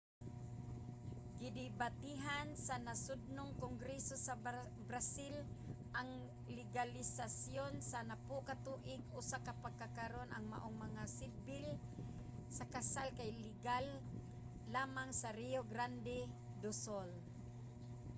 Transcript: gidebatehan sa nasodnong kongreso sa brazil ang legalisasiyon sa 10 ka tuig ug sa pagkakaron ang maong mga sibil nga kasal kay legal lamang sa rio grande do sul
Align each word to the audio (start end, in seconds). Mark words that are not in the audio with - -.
gidebatehan 1.41 2.47
sa 2.67 2.75
nasodnong 2.87 3.51
kongreso 3.63 4.15
sa 4.27 4.33
brazil 4.89 5.35
ang 5.99 6.09
legalisasiyon 6.57 7.73
sa 7.91 7.99
10 8.09 8.49
ka 8.49 8.55
tuig 8.65 9.01
ug 9.15 9.23
sa 9.31 9.37
pagkakaron 9.63 10.29
ang 10.31 10.45
maong 10.53 10.77
mga 10.85 11.03
sibil 11.17 11.65
nga 12.55 12.65
kasal 12.75 13.07
kay 13.17 13.29
legal 13.47 13.85
lamang 14.75 15.09
sa 15.21 15.29
rio 15.39 15.61
grande 15.73 16.19
do 16.61 16.71
sul 16.83 17.09